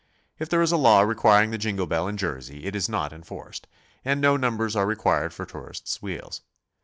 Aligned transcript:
If 0.39 0.49
there 0.49 0.63
is 0.63 0.71
a 0.71 0.77
law 0.77 1.01
requiring 1.01 1.51
the 1.51 1.59
jingle 1.59 1.85
bell 1.85 2.07
in 2.07 2.17
Jersey 2.17 2.65
it 2.65 2.75
is 2.75 2.89
not 2.89 3.13
enforced, 3.13 3.67
and 4.03 4.19
no 4.19 4.35
numbers 4.35 4.75
are 4.75 4.87
required 4.87 5.31
for 5.31 5.45
tourists' 5.45 6.01
wheels. 6.01 6.41